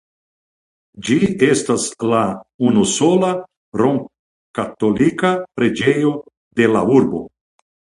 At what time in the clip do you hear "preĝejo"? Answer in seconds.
5.61-6.17